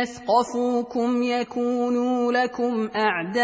[0.00, 3.40] يثقفوكم يكونوا لكم اعداء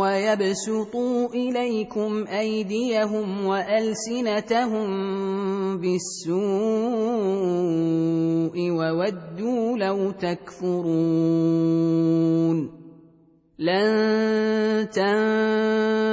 [0.00, 4.88] ويبسطوا اليكم ايديهم والسنتهم
[5.78, 6.40] بالسوء
[8.70, 11.50] وودوا لو تكفرون
[13.58, 14.88] لن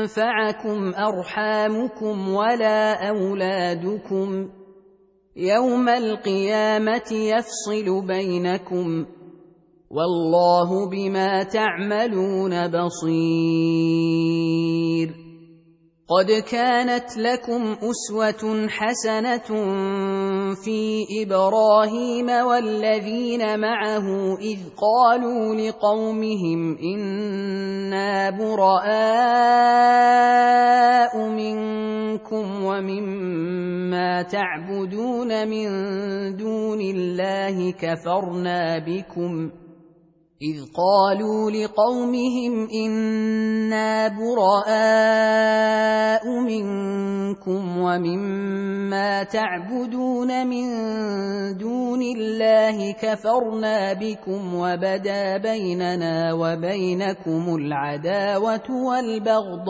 [0.07, 4.49] تنفعكم ارحامكم ولا اولادكم
[5.37, 9.05] يوم القيامة يفصل بينكم
[9.89, 12.97] والله بما تعملون بصير.
[16.09, 19.47] قد كانت لكم أسوة حسنة
[20.63, 28.87] في إبراهيم والذين معه إذ قالوا لقومهم إنا براء
[31.27, 35.67] منكم ومما تعبدون من
[36.37, 39.51] دون الله كفرنا بكم
[40.41, 44.67] إذ قالوا لقومهم إنا براء
[46.39, 50.67] منكم ومما تعبدون من
[51.57, 59.67] دون الله كفرنا بكم وبدا بيننا وبينكم العداوة والبغضاء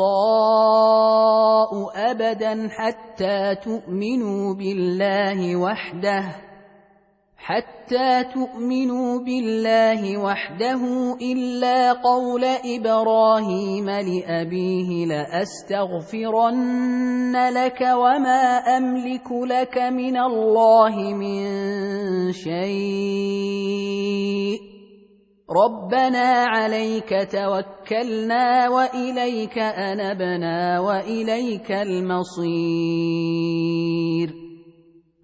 [1.96, 6.47] أبدا حتى تؤمنوا بالله وحده
[7.38, 10.81] حتى تؤمنوا بالله وحده
[11.22, 16.56] إلا قول إبراهيم لأبيه لأستغفرن
[17.50, 21.48] لك وما أملك لك من الله من
[22.31, 23.78] شيء.
[25.48, 33.67] ربنا عليك توكلنا وإليك أنبنا وإليك المصير.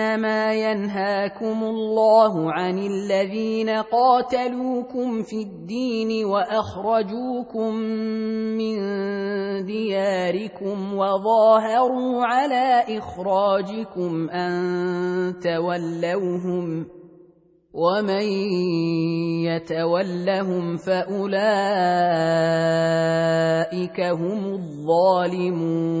[0.00, 7.74] إنما ينهاكم الله عن الذين قاتلوكم في الدين وأخرجوكم
[8.56, 8.76] من
[9.66, 16.86] دياركم وظاهروا على إخراجكم أن تولوهم
[17.74, 18.22] ومن
[19.44, 21.30] يتولهم فأولئك
[24.00, 26.00] هم الظالمون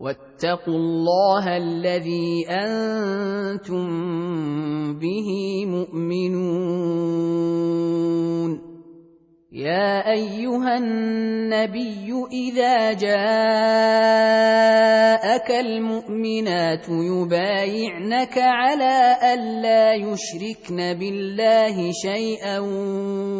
[0.00, 3.88] واتقوا الله الذي أنتم
[4.98, 5.28] به
[5.66, 7.10] مؤمنون.
[9.52, 13.20] يا أيها النبي إذا جاءك
[15.50, 22.58] المؤمنات يبايعنك على الا يشركن بالله شيئا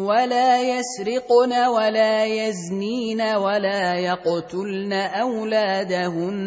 [0.03, 4.93] ولا يسرقن ولا يزنين ولا يقتلن
[5.23, 6.41] أولادهن.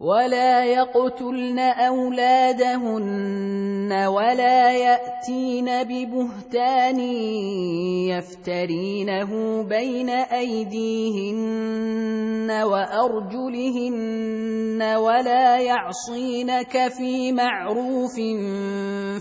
[0.00, 3.12] ولا يقتلن أولادهن
[3.92, 7.00] ولا يأتين ببهتان
[8.08, 11.70] يفترينه بين أيديهن
[12.64, 14.00] وأرجلهن
[14.82, 18.16] ولا يعصينك في معروف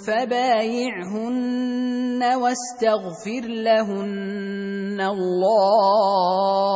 [0.08, 1.60] فبايعهن
[2.24, 6.69] واستغفر لهن الله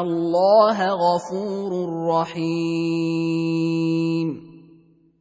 [0.00, 1.72] الله غفور
[2.08, 3.66] رحيم.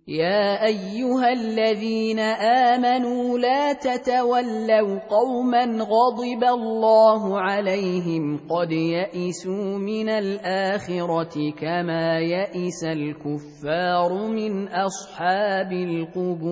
[0.08, 12.20] يا ايها الذين امنوا لا تتولوا قوما غضب الله عليهم قد يئسوا من الاخره كما
[12.20, 16.46] يئس الكفار من اصحاب القبور.